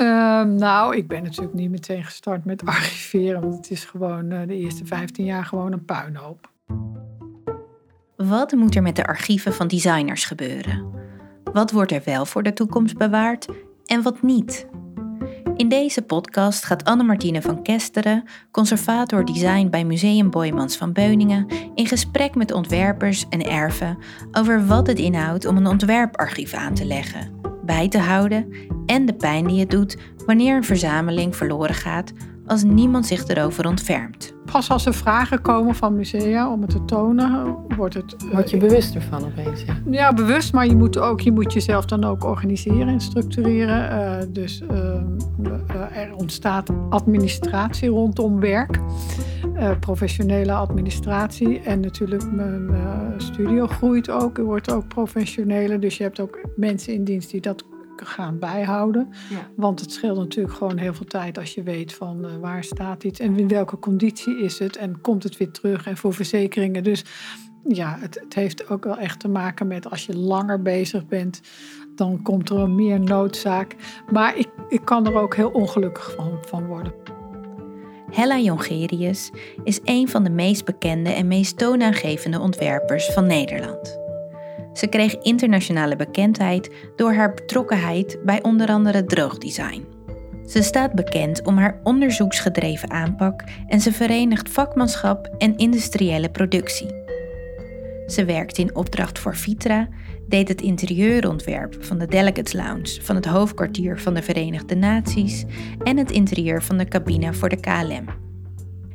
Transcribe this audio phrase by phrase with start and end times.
[0.00, 4.40] Ehm, nou, ik ben natuurlijk niet meteen gestart met archiveren, want het is gewoon uh,
[4.46, 6.50] de eerste 15 jaar gewoon een puinhoop.
[8.16, 10.90] Wat moet er met de archieven van designers gebeuren?
[11.52, 13.48] Wat wordt er wel voor de toekomst bewaard
[13.86, 14.66] en wat niet?
[15.56, 21.86] In deze podcast gaat Anne-Martine van Kesteren, conservator design bij Museum Boymans van Beuningen, in
[21.86, 23.98] gesprek met ontwerpers en erven
[24.32, 28.52] over wat het inhoudt om een ontwerparchief aan te leggen, bij te houden
[28.86, 32.12] en de pijn die het doet wanneer een verzameling verloren gaat
[32.50, 34.34] als niemand zich erover ontfermt.
[34.52, 38.16] Pas als er vragen komen van musea om het te tonen, wordt het...
[38.32, 39.64] Word je uh, bewust ervan opeens?
[39.64, 39.76] Ja.
[39.90, 43.90] ja, bewust, maar je moet, ook, je moet jezelf dan ook organiseren en structureren.
[43.90, 48.78] Uh, dus uh, er ontstaat administratie rondom werk.
[49.80, 51.60] professionele administratie.
[51.60, 52.70] En natuurlijk mijn
[53.16, 54.38] studio groeit ook.
[54.38, 55.80] Er wordt ook professioneler.
[55.80, 57.64] Dus je hebt ook mensen in dienst die dat
[58.06, 59.08] gaan bijhouden.
[59.30, 59.48] Ja.
[59.56, 63.04] Want het scheelt natuurlijk gewoon heel veel tijd als je weet van uh, waar staat
[63.04, 66.82] iets en in welke conditie is het en komt het weer terug en voor verzekeringen.
[66.82, 67.04] Dus
[67.64, 71.40] ja, het, het heeft ook wel echt te maken met als je langer bezig bent,
[71.94, 73.76] dan komt er meer noodzaak.
[74.10, 76.92] Maar ik, ik kan er ook heel ongelukkig van, van worden.
[78.10, 79.30] Hella Jongerius
[79.64, 84.09] is een van de meest bekende en meest toonaangevende ontwerpers van Nederland.
[84.80, 89.84] Ze kreeg internationale bekendheid door haar betrokkenheid bij onder andere droogdesign.
[90.46, 96.86] Ze staat bekend om haar onderzoeksgedreven aanpak en ze verenigt vakmanschap en industriële productie.
[98.06, 99.88] Ze werkte in opdracht voor Vitra,
[100.28, 105.44] deed het interieurontwerp van de Delegates Lounge van het hoofdkwartier van de Verenigde Naties
[105.82, 108.04] en het interieur van de cabine voor de KLM.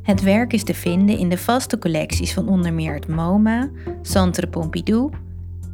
[0.02, 3.70] Het werk is te vinden in de vaste collecties van onder meer het MoMA,
[4.02, 5.12] Centre Pompidou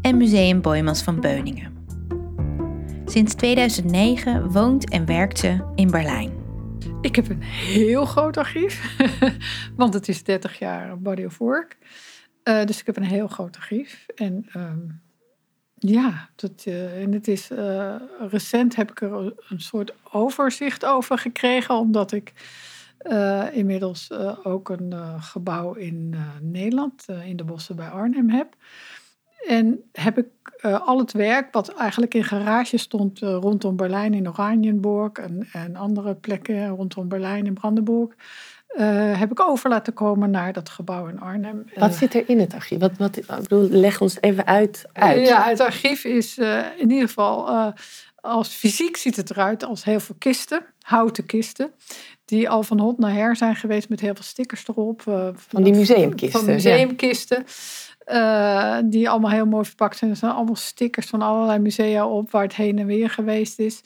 [0.02, 1.86] en Museum Boymans van Beuningen.
[3.06, 6.32] Sinds 2009 woont en werkt ze in Berlijn.
[7.02, 8.98] Ik heb een heel groot archief,
[9.76, 11.78] want het is 30 jaar body of work.
[12.44, 14.06] Uh, dus ik heb een heel groot archief.
[14.16, 15.02] En um,
[15.76, 17.96] ja, dat, uh, en het is uh,
[18.30, 22.34] recent heb ik er een soort overzicht over gekregen, omdat ik
[23.52, 24.12] inmiddels
[24.44, 28.56] ook een gebouw in Nederland, in de bossen bij Arnhem heb.
[29.48, 30.28] En heb ik
[30.66, 35.48] uh, al het werk wat eigenlijk in garage stond uh, rondom Berlijn in Oranienburg en,
[35.52, 38.10] en, andere plekken rondom Berlijn in Brandenburg,
[38.78, 41.66] uh, heb ik over laten komen naar dat gebouw in Arnhem.
[41.76, 42.80] Wat zit er in het archief?
[42.80, 44.86] Wat, wat, ik bedoel, leg ons even uit.
[44.94, 45.28] uit.
[45.28, 46.38] ja, het archief is
[46.78, 47.74] in ieder geval,
[48.16, 51.72] als fysiek ziet het eruit als heel veel kisten, houten kisten
[52.26, 55.02] die al van hot naar her zijn geweest met heel veel stickers erop.
[55.36, 56.40] van die museumkisten.
[56.40, 57.46] Van museumkisten.
[58.12, 60.12] Uh, die allemaal heel mooi verpakt zijn.
[60.12, 63.82] Er zijn allemaal stickers van allerlei musea op waar het heen en weer geweest is.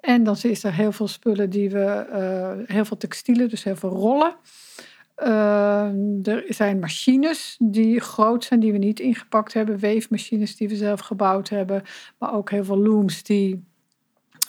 [0.00, 3.76] En dan is er heel veel spullen die we, uh, heel veel textielen, dus heel
[3.76, 4.34] veel rollen.
[5.22, 9.78] Uh, er zijn machines die groot zijn, die we niet ingepakt hebben.
[9.78, 11.82] Weefmachines die we zelf gebouwd hebben.
[12.18, 13.64] Maar ook heel veel looms die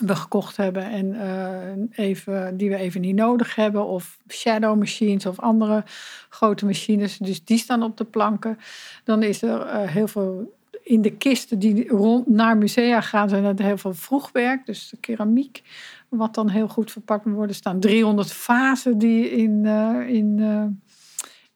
[0.06, 3.86] we gekocht hebben en uh, even, die we even niet nodig hebben.
[3.86, 5.84] Of shadow machines of andere
[6.28, 7.18] grote machines.
[7.18, 8.58] Dus die staan op de planken.
[9.04, 13.44] Dan is er uh, heel veel in de kisten die rond naar musea gaan, zijn
[13.44, 14.66] er heel veel vroegwerk.
[14.66, 15.62] Dus de keramiek,
[16.08, 17.50] wat dan heel goed verpakt moet worden.
[17.50, 20.40] Er staan 300 vazen die in, uh, in,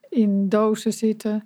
[0.08, 1.44] in dozen zitten.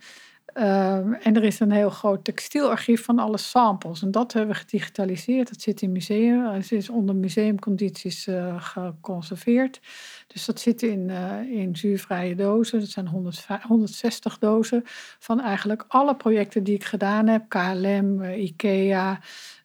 [0.55, 4.03] Um, en er is een heel groot textielarchief van alle samples.
[4.03, 5.49] En dat hebben we gedigitaliseerd.
[5.49, 6.47] Dat zit in museum.
[6.47, 9.81] Het is onder museumcondities uh, geconserveerd.
[10.27, 12.81] Dus dat zit in, uh, in zuurvrije dozen.
[12.81, 14.83] Dat zijn 100, 160 dozen
[15.19, 17.49] van eigenlijk alle projecten die ik gedaan heb.
[17.49, 19.21] KLM, IKEA,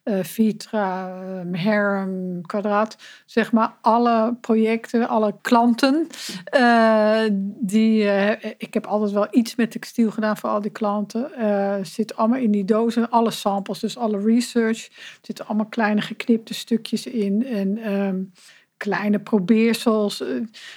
[0.08, 2.96] uh, Vitra, uh, Harem, Quadrat,
[3.26, 6.06] zeg maar alle projecten, alle klanten.
[6.56, 7.20] Uh,
[7.60, 8.04] die,
[8.58, 11.30] ik heb altijd wel iets met textiel gedaan voor al die klanten.
[11.86, 14.86] zit allemaal in die dozen, alle samples, dus alle research.
[14.86, 17.46] Er zitten allemaal kleine geknipte stukjes in.
[17.46, 18.32] En um,
[18.76, 20.20] kleine probeersels.
[20.20, 20.28] Eh,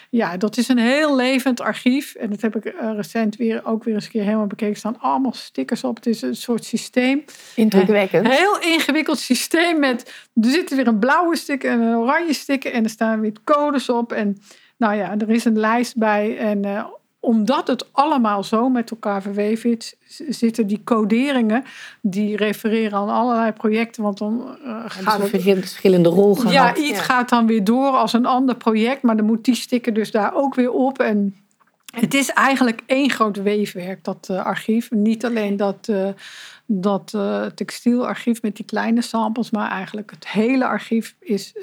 [0.10, 2.16] ja, dat is een heel levend archief.
[2.16, 4.74] En dat heb ik eh, recent weer, ook weer eens een keer helemaal bekeken.
[4.74, 5.96] Er staan allemaal stickers op.
[5.96, 7.24] Het is een soort systeem.
[7.56, 8.26] Indrukwekkend.
[8.26, 10.30] Een heel ingewikkeld systeem met...
[10.42, 12.74] Er zitten weer een blauwe sticker en een oranje sticker.
[12.74, 14.12] En er staan weer codes op.
[14.12, 14.38] En
[14.78, 16.38] nou ja, er is een lijst bij.
[16.38, 16.86] En uh,
[17.20, 19.96] omdat het allemaal zo met elkaar verweven is,
[20.30, 21.64] zitten die coderingen
[22.02, 24.04] die refereren aan allerlei projecten.
[24.04, 26.54] Want dan uh, gaat het verschillende rol gehad.
[26.54, 29.94] Ja, iets gaat dan weer door als een ander project, maar dan moet die sticker
[29.94, 31.00] dus daar ook weer op.
[31.00, 31.36] En
[31.96, 34.92] het is eigenlijk één groot weefwerk, dat uh, archief.
[34.92, 36.10] Niet alleen dat, uh,
[36.66, 41.54] dat uh, textielarchief met die kleine samples, maar eigenlijk het hele archief is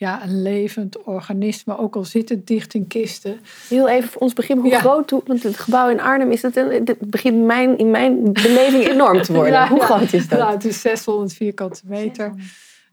[0.00, 3.40] ja, een levend organisme, ook al zit het dicht in kisten.
[3.68, 4.78] Heel even voor ons begrip, hoe Ja.
[4.78, 8.88] groot, want het gebouw in Arnhem is het, een, het begint mijn, in mijn beleving
[8.88, 9.52] enorm te worden.
[9.60, 10.38] Ja, hoe groot is dat?
[10.38, 12.34] Nou, het is 600 vierkante meter.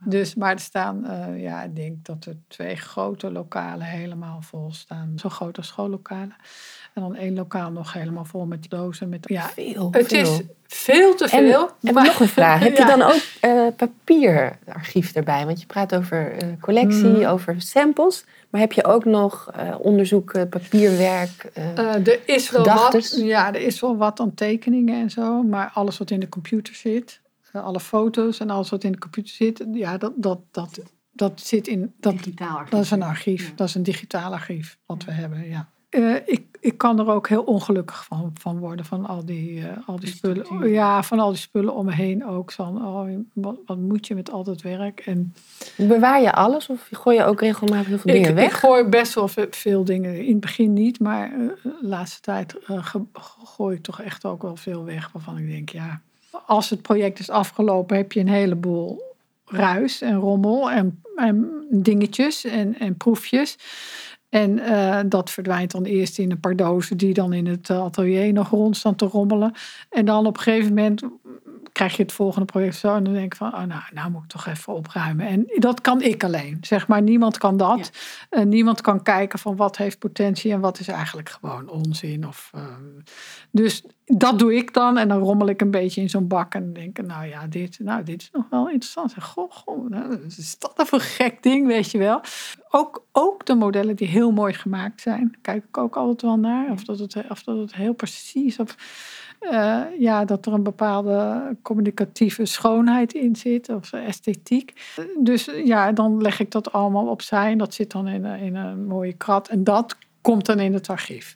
[0.04, 4.72] Dus, maar er staan, eh, ja, ik denk dat er twee grote lokalen helemaal vol
[4.74, 5.14] staan.
[5.16, 6.36] Zo groot als schoollokalen.
[6.94, 9.10] En dan één lokaal nog helemaal vol met dozen.
[9.10, 10.22] Met, ja, Veel, het veel.
[10.22, 11.70] is veel te En veel.
[11.82, 12.60] heb maar- ik nog een vraag.
[12.68, 15.46] Heb je dan ook eh, papierarchief erbij?
[15.46, 17.26] Want je praat over eh, collectie, Mhm.
[17.26, 18.26] over samples.
[18.50, 21.50] Maar heb je ook nog eh, onderzoeken, papierwerk?
[21.76, 25.44] er, is wel wat, ja, er is wel wat aan tekeningen en zo.
[25.44, 27.20] Maar alles wat in de computer zit,
[27.64, 30.80] alle foto's en alles wat in de computer zit, ja, dat, dat, dat,
[31.12, 31.94] dat zit in.
[32.00, 32.70] Dat, Digitaal archief.
[32.72, 35.70] Dat is een archief, dat is een digitaal archief wat we hebben, ja.
[35.90, 39.78] Eh, ik, ik kan er ook heel ongelukkig van, van worden, van al die, eh,
[39.88, 40.46] al die spullen.
[40.46, 40.70] structuur.
[40.70, 42.52] Ja, van al die spullen om me heen ook.
[42.52, 45.00] Van, oh, wat, wat moet je met al dat werk?
[45.00, 45.34] En
[45.78, 48.46] Bewaar je alles of gooi je ook regelmatig heel veel ik, dingen weg?
[48.52, 50.26] ik gooi best wel ve- veel dingen.
[50.26, 53.06] In het begin niet, maar eh, de laatste tijd eh, ge-
[53.44, 55.12] gooi ik toch echt ook wel veel weg.
[55.12, 56.02] Waarvan ik denk, ja,
[56.46, 61.02] als het project is afgelopen, heb je een heleboel ruis en rommel en,
[61.70, 63.58] dingetjes en, en proefjes.
[64.30, 68.34] En eh, dat verdwijnt dan eerst in een paar dozen die dan in het atelier
[68.34, 69.54] nog rond staan te rommelen.
[69.90, 71.02] En dan op een gegeven moment
[71.78, 72.96] krijg je het volgende project zo.
[72.96, 75.28] En dan denk ik van, oh, nou, nou moet ik toch even opruimen.
[75.28, 76.58] En dat kan ik alleen.
[76.62, 77.92] Zeg maar, niemand kan dat.
[78.30, 82.28] Eh, niemand kan kijken van wat heeft potentie en wat is eigenlijk gewoon onzin.
[82.28, 82.62] Of, eh,
[83.52, 84.98] dus dat doe ik dan.
[84.98, 86.54] En dan rommel ik een beetje in zo'n bak.
[86.54, 89.24] En denk ik, nou ja, dit, nou, dit is nog wel interessant.
[89.24, 92.22] Goh, goh, nou, is dat nou voor een gek ding, weet je wel.
[92.70, 95.38] Ook, ook de modellen die heel mooi gemaakt zijn.
[95.42, 96.72] Kijk ik ook altijd wel naar.
[96.72, 98.60] Of dat het, of dat het heel precies...
[98.60, 98.76] Of,
[99.40, 104.96] eh, ja, dat er een bepaalde communicatieve schoonheid in zit, of esthetiek.
[105.20, 108.40] Dus eh, ja, dan leg ik dat allemaal opzij en dat zit dan in, een-
[108.40, 109.48] in een mooie krat.
[109.48, 111.36] En dat komt dan in het archief.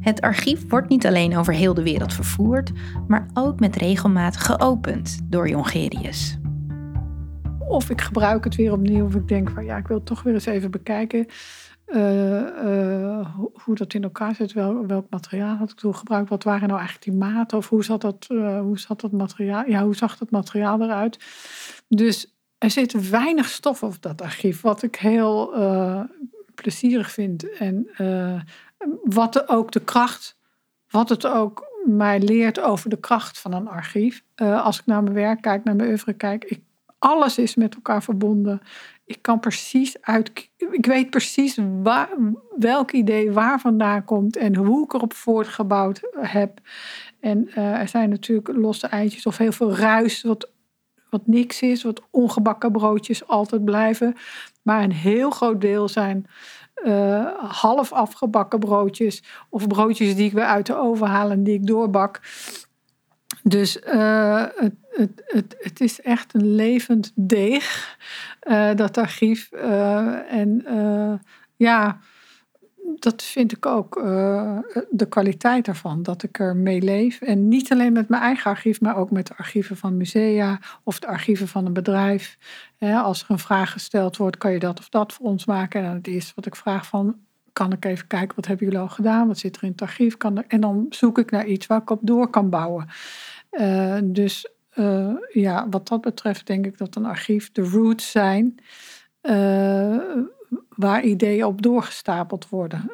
[0.00, 2.72] Het archief wordt niet alleen over heel de wereld vervoerd,
[3.08, 6.38] maar ook met regelmaat geopend door Jongerius.
[7.68, 10.22] Of ik gebruik het weer opnieuw, of ik denk van ja, ik wil het toch
[10.22, 11.26] weer eens even bekijken.
[11.84, 16.44] Eh, eh, hoe, dat in elkaar zit, wel, welk materiaal had ik toen gebruikt, wat
[16.44, 19.84] waren nou eigenlijk die maten, of hoe zat dat, eh, hoe zat dat materiaal, ja,
[19.84, 21.18] hoe zag dat materiaal eruit.
[21.88, 25.54] Dus er zit weinig stof op dat archief, wat ik heel
[26.54, 27.56] plezierig vind.
[27.58, 27.88] En
[29.04, 30.38] wat ook de kracht,
[30.88, 34.24] wat het ook mij leert over de kracht van een archief.
[34.36, 36.60] Als ik naar mijn werk kijk, naar mijn oeuvre kijk, ik,
[37.02, 38.60] alles is met elkaar verbonden.
[39.04, 42.08] Ik kan precies uit, ik weet precies waar,
[42.58, 46.60] welk idee waar vandaan komt en hoe ik erop voortgebouwd heb.
[47.20, 50.50] En eh, er zijn natuurlijk losse eitjes of heel veel ruis, wat,
[51.10, 54.14] wat niks is, wat ongebakken broodjes altijd blijven.
[54.62, 56.26] Maar een heel groot deel zijn
[56.74, 61.54] eh, half afgebakken broodjes of broodjes die ik weer uit de oven haal en die
[61.54, 62.20] ik doorbak.
[63.42, 67.96] Dus eh, het, het, het, het is echt een levend deeg,
[68.40, 69.52] eh, dat archief.
[69.52, 70.64] Eh, en
[71.56, 71.98] ja,
[72.98, 73.94] dat vind ik ook
[74.90, 77.20] de kwaliteit ervan, dat ik er mee leef.
[77.20, 80.98] En niet alleen met mijn eigen archief, maar ook met de archieven van musea of
[80.98, 82.38] de archieven van een bedrijf.
[82.80, 85.84] Als er een vraag gesteld wordt, kan je dat of dat voor ons maken?
[85.84, 87.16] En het eerste wat ik vraag van,
[87.52, 89.26] kan ik even kijken, wat hebben jullie al gedaan?
[89.26, 90.16] Wat zit er in het archief?
[90.16, 92.88] Kan er, en dan zoek ik naar iets waar ik op door kan bouwen.
[93.52, 98.54] Uh, dus uh, ja, wat dat betreft denk ik dat een archief de roots zijn
[99.22, 99.96] uh,
[100.68, 102.90] waar ideeën op doorgestapeld worden.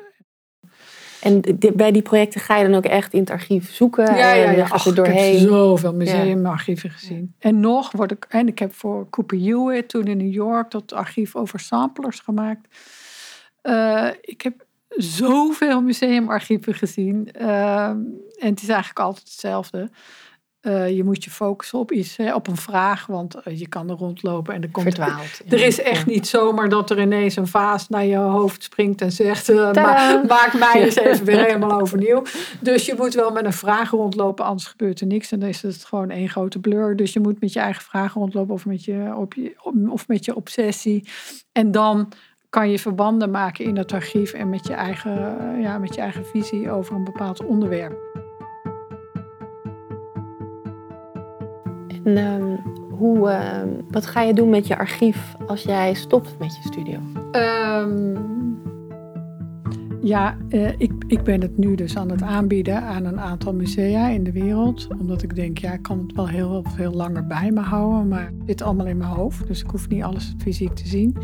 [1.20, 1.40] En
[1.74, 4.70] bij die projecten ga je dan ook echt in het archief zoeken ja, ja, ja.
[4.84, 5.34] er doorheen.
[5.34, 6.94] Ik heb zoveel museumarchieven ja.
[6.96, 7.34] gezien.
[7.38, 10.92] En nog word ik, en ik heb voor Cooper Hewitt toen in New York dat
[10.92, 12.76] archief over samplers gemaakt.
[14.08, 17.28] Uh, ik heb zoveel museumarchieven gezien.
[17.40, 19.90] Uh, en het is eigenlijk altijd hetzelfde.
[20.62, 23.90] Uh, je moet je focussen op iets, hè, op een vraag, want uh, je kan
[23.90, 24.86] er rondlopen en er komt.
[24.86, 25.40] Verdwaald.
[25.48, 29.12] Er is echt niet zomaar dat er ineens een vaas naar je hoofd springt en
[29.12, 32.22] zegt: uh, ma maak mij eens even weer helemaal overnieuw.
[32.60, 35.32] Dus je moet wel met een vraag rondlopen, anders gebeurt er niks.
[35.32, 36.96] En dan is het gewoon één grote blur.
[36.96, 39.54] Dus je moet met je eigen vragen rondlopen of met je, op je,
[39.88, 41.08] of met je obsessie.
[41.52, 42.12] En dan
[42.49, 46.26] kan je verbanden maken in het archief en met je eigen, ja, met je eigen
[46.26, 47.97] visie over een bepaald onderwerp.
[52.05, 52.59] En um,
[52.90, 56.99] hoe, uh, wat ga je doen met je archief als jij stopt met je studio?
[57.33, 58.37] Um,
[60.02, 64.09] Ja, uh, ik, ik ben het nu dus aan het aanbieden aan een aantal musea
[64.09, 64.88] in de wereld.
[64.99, 68.09] Omdat ik denk, ja, ik kan het wel heel veel langer bij me houden.
[68.09, 71.17] Maar het zit allemaal in mijn hoofd, dus ik hoef niet alles fysiek te zien.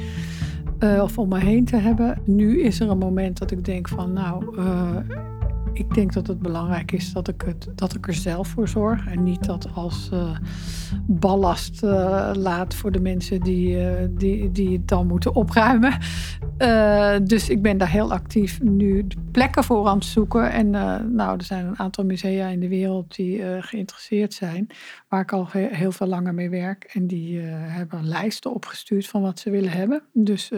[0.78, 2.18] Uh, of om me heen te hebben.
[2.24, 4.96] Nu is er een moment dat ik denk van, nou, uh,
[5.72, 9.06] ik denk dat het belangrijk is dat ik, het, dat ik er zelf voor zorg.
[9.06, 10.36] En niet dat als uh,
[11.06, 11.82] ballast
[12.32, 13.78] laat voor de mensen die,
[14.10, 15.98] die, die het dan moeten opruimen.
[17.24, 20.52] Dus ik ben daar heel actief nu plekken voor aan het zoeken.
[20.52, 20.70] En
[21.14, 24.66] nou, er zijn een aantal musea in de wereld die geïnteresseerd zijn.
[25.08, 26.84] Waar ik al heel veel langer mee werk.
[26.84, 30.02] En die hebben lijsten opgestuurd van wat ze willen hebben.
[30.12, 30.48] Dus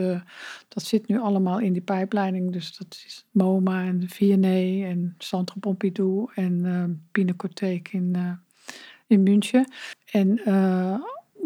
[0.68, 2.52] dat zit nu allemaal in die pijpleiding.
[2.52, 8.16] Dus dat is MoMA en de V&A en Centre Pompidou en Pinacotheek in,
[9.06, 9.70] in München.
[10.10, 10.40] En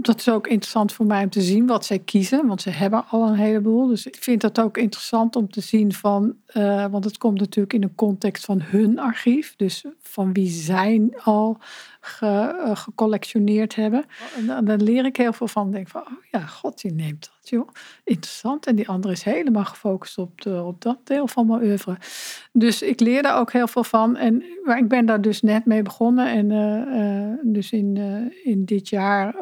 [0.02, 3.04] dat is ook interessant voor mij om te zien wat zij kiezen, want ze hebben
[3.08, 3.86] al een heleboel.
[3.86, 7.74] Dus ik vind dat ook interessant om te zien van, uh, want het komt natuurlijk
[7.74, 11.58] in de context van hun archief, dus van wie zij al
[12.00, 14.04] ge, uh, gecollectioneerd hebben.
[14.36, 15.70] En daar leer ik heel veel van.
[15.70, 17.68] Denk van, oh ja, god, die neemt dat, joh.
[18.04, 18.66] Interessant.
[18.66, 21.96] En die andere is helemaal gefocust op, de, op dat deel van mijn oeuvre.
[22.52, 24.16] Dus ik leer daar ook heel veel van.
[24.16, 26.28] En, maar ik ben daar dus net mee begonnen.
[26.30, 27.96] En uh, dus in,
[28.44, 29.34] in dit jaar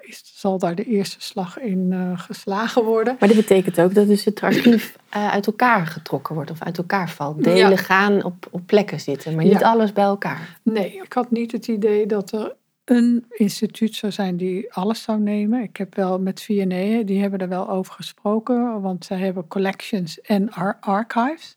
[0.00, 3.16] is, zal daar de eerste slag in geslagen worden.
[3.18, 7.10] Maar dat betekent ook dat dus het archief uit elkaar getrokken wordt of uit elkaar
[7.10, 7.44] valt.
[7.44, 7.76] Delen ja.
[7.76, 9.70] gaan op, op plekken zitten, maar niet ja.
[9.70, 10.58] alles bij elkaar.
[10.62, 15.20] Nee, ik had niet het idee dat er een instituut zou zijn die alles zou
[15.20, 15.62] nemen.
[15.62, 20.20] Ik heb wel met V&A, die hebben er wel over gesproken, want zij hebben collections
[20.20, 21.56] en ar archives.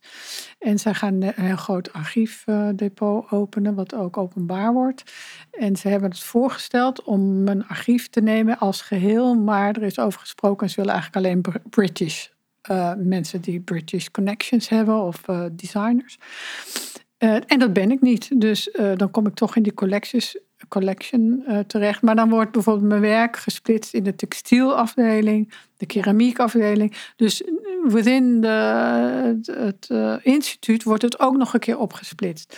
[0.59, 5.03] En zij gaan een groot archiefdepot openen, wat ook openbaar wordt.
[5.51, 9.99] En ze hebben het voorgesteld om een archief te nemen als geheel, maar er is
[9.99, 12.27] over gesproken, ze willen eigenlijk alleen British
[12.71, 16.17] uh, mensen die British connections hebben of uh, designers.
[17.25, 18.41] Uh, en dat ben ik niet.
[18.41, 22.01] Dus dan kom ik toch in die collections, collection terecht.
[22.01, 26.95] Maar dan wordt bijvoorbeeld mijn werk gesplitst in de textielafdeling, de keramiekafdeling.
[27.15, 27.43] Dus
[27.83, 29.89] within het
[30.21, 32.57] instituut wordt het ook nog een keer opgesplitst.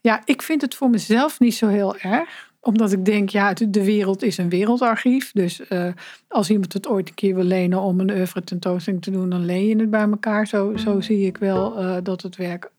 [0.00, 3.84] Ja, ik vind het voor mezelf niet zo heel erg omdat ik denk, ja, de
[3.84, 5.32] wereld is een wereldarchief.
[5.32, 5.88] Dus uh,
[6.28, 9.44] als iemand het ooit een keer wil lenen om een oeuvre tentoonstelling te doen, dan
[9.44, 10.46] leen je het bij elkaar.
[10.46, 12.70] Zo, zo zie ik wel uh, dat het werk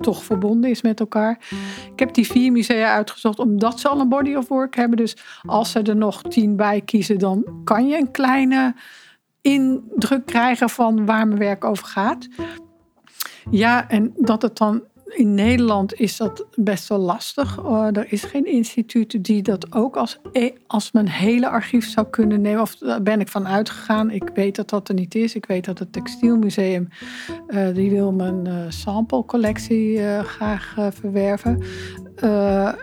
[0.00, 1.38] toch verbonden is met elkaar.
[1.92, 4.96] Ik heb die vier musea uitgezocht omdat ze al een body of work hebben.
[4.96, 8.74] Dus als ze er nog tien bij kiezen, dan kan je een kleine
[9.40, 12.28] indruk krijgen van waar mijn werk over gaat.
[13.50, 14.82] Ja, en dat het dan
[15.14, 17.58] in Nederland is dat best wel lastig.
[17.58, 22.06] Uh, er is geen instituut die dat ook als, e, als mijn hele archief zou
[22.06, 22.60] kunnen nemen.
[22.62, 24.10] Of daar ben ik van uitgegaan.
[24.10, 25.34] Ik weet dat dat er niet is.
[25.34, 26.88] Ik weet dat het Textielmuseum,
[27.48, 31.62] uh, die wil mijn uh, samplecollectie graag verwerven.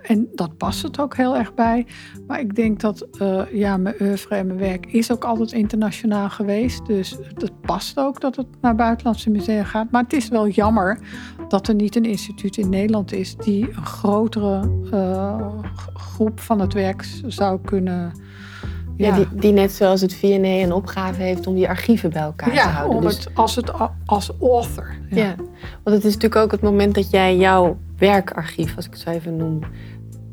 [0.01, 1.87] En dat past het ook heel erg bij.
[2.27, 3.07] Maar ik denk dat
[3.51, 6.85] ja, mijn oeuvre en mijn werk is ook altijd internationaal geweest.
[6.85, 9.91] Dus het past ook dat het naar buitenlandse musea gaat.
[9.91, 10.99] Maar het is wel jammer
[11.47, 15.49] dat er niet een instituut in Nederland is die een grotere uh,
[15.93, 18.11] groep van het werk zou kunnen.
[19.05, 22.53] Ja, die, die, net zoals het VNE een opgave heeft om die archieven bij elkaar
[22.53, 22.97] ja, te houden.
[22.97, 23.17] Om dus...
[23.17, 23.71] het, als, het,
[24.05, 24.95] als author.
[25.09, 25.17] Ja.
[25.17, 25.35] ja.
[25.83, 29.09] want het is natuurlijk ook het moment dat jij jouw werkarchief, als ik het zo
[29.09, 29.59] even noem,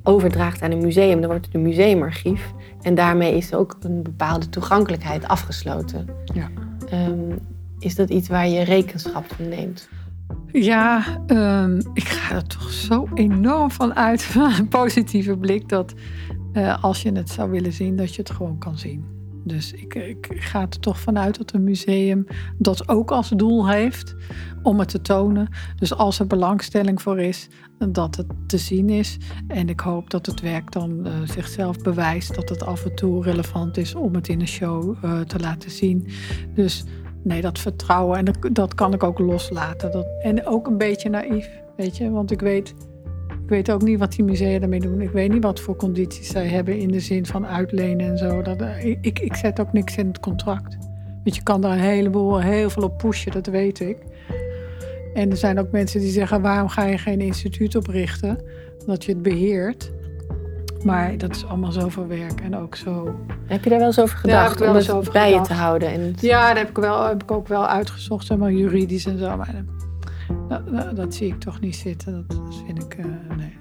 [0.02, 1.20] overdraagt aan een museum.
[1.20, 2.52] Dan wordt het een museumarchief.
[2.80, 6.08] En daarmee is ook een bepaalde toegankelijkheid afgesloten.
[6.34, 6.48] Ja.
[7.08, 7.38] Um,
[7.78, 9.88] is dat iets waar je rekenschap van neemt?
[10.52, 15.94] Ja, um, ik ga er toch zo enorm van uit, van een positieve blik, dat
[16.56, 19.04] uh, als je het zou willen zien, dat je het gewoon kan zien.
[19.44, 22.26] Dus ik, ik ga er toch vanuit dat een museum
[22.58, 24.14] dat ook als doel heeft
[24.62, 25.48] om het te tonen.
[25.76, 27.48] Dus als er belangstelling voor is,
[27.78, 29.16] dat het te zien is.
[29.48, 33.22] En ik hoop dat het werk dan uh, zichzelf bewijst, dat het af en toe
[33.22, 36.06] relevant is om het in een show uh, te laten zien.
[36.54, 36.84] Dus
[37.22, 39.92] nee, dat vertrouwen en dat, dat kan ik ook loslaten.
[39.92, 42.74] Dat, en ook een beetje naïef, weet je, want ik weet,
[43.46, 45.00] ik weet ook niet wat die musea ermee doen.
[45.00, 48.42] Ik weet niet wat voor condities zij hebben in de zin van uitlenen en zo.
[48.42, 48.62] Dat,
[49.00, 50.76] ik, ik zet ook niks in het contract.
[51.24, 53.96] Want je kan daar een heleboel, heel veel op pushen, dat weet ik.
[55.14, 58.38] En er zijn ook mensen die zeggen: waarom ga je geen instituut oprichten?
[58.86, 59.92] Dat je het beheert.
[60.84, 63.14] Maar dat is allemaal zoveel werk en ook zo.
[63.46, 65.48] Heb je daar wel eens over gedacht ja, om het bij gedacht.
[65.48, 65.88] je te houden?
[65.88, 66.14] En.
[66.20, 69.36] Ja, dat heb ik, wel, heb ik ook wel uitgezocht, zeg maar juridisch en zo.
[69.36, 69.64] Maar
[70.48, 72.24] dat, dat, zie ik toch niet zitten.
[72.28, 72.96] Dat, vind ik.
[72.98, 73.56] Uh, nee.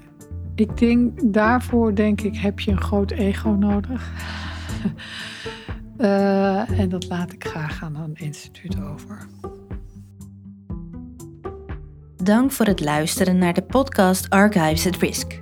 [0.56, 4.12] Ik denk, daarvoor denk ik, heb je een groot ego nodig.
[5.98, 9.28] uh, en dat laat ik graag aan een instituut over.
[12.24, 15.40] Dank voor het luisteren naar de podcast Archives at Risk.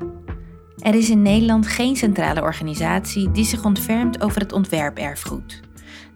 [0.77, 5.62] Er is in Nederland geen centrale organisatie die zich ontfermt over het ontwerperfgoed.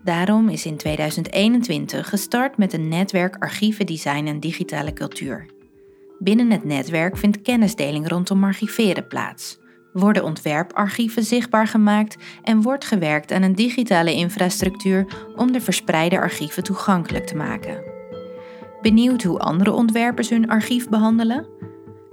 [0.08, 5.46] Daarom is in 2021 gestart met een netwerk archieven, design en digitale cultuur.
[6.20, 9.60] Binnen het netwerk vindt kennisdeling rondom archiveren plaats,
[9.94, 16.64] worden ontwerparchieven zichtbaar gemaakt en wordt gewerkt aan een digitale infrastructuur om de verspreide archieven
[16.64, 17.84] toegankelijk te maken.
[18.82, 21.57] Benieuwd hoe andere ontwerpers hun archief behandelen?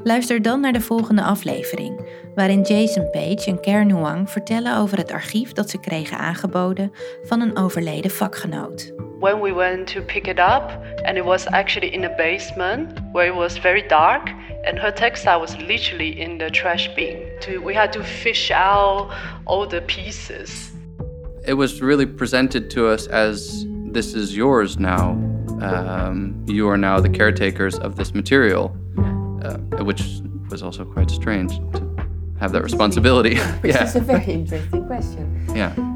[0.05, 5.13] Luister dan naar de volgende aflevering, waarin Jason Page en Karen Huang vertellen over het
[5.13, 6.93] archief dat ze kregen aangeboden
[7.23, 8.93] van een overleden vakgenoot.
[9.21, 13.29] When we went to pick it up, and it was actually in a basement where
[13.29, 14.29] it was very dark,
[14.63, 17.17] and her textile was literally in the trash bin.
[17.65, 19.13] We had to fish out
[19.45, 20.73] all the pieces.
[21.47, 25.17] It was really presented to us as this is yours now.
[25.61, 28.71] Um, you are now the caretakers of this material
[29.45, 30.03] uh, which
[30.51, 32.07] was also quite strange to
[32.41, 33.37] have that responsibility.
[33.61, 33.85] Which yeah.
[33.85, 35.47] is a very interesting question.
[35.55, 35.94] Yeah.